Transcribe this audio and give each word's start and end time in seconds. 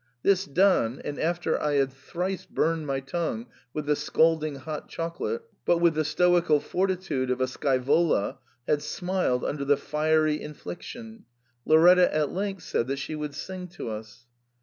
This 0.23 0.45
done, 0.45 0.99
and 1.05 1.19
after 1.19 1.61
I 1.61 1.73
had 1.73 1.93
thrice 1.93 2.47
burned 2.47 2.87
my 2.87 3.01
tongue 3.01 3.45
with 3.71 3.85
the 3.85 3.95
scalding 3.95 4.55
hot 4.55 4.89
chocolate, 4.89 5.43
but 5.63 5.77
with 5.77 5.93
the 5.93 6.03
stoical 6.03 6.59
fortitude 6.59 7.29
of 7.29 7.39
a 7.39 7.45
Scaevola 7.45 8.39
had 8.67 8.81
smiled 8.81 9.45
under 9.45 9.63
the 9.63 9.77
fiery 9.77 10.41
infliction, 10.41 11.25
Lauretta 11.67 12.11
at 12.11 12.31
length 12.31 12.63
said 12.63 12.87
that 12.87 12.97
she 12.97 13.13
would 13.13 13.35
sing 13.35 13.67
to 13.67 13.89
us. 13.89 14.25